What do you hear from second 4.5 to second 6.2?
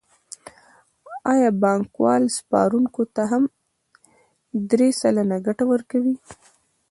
درې سلنه ګټه ورکوي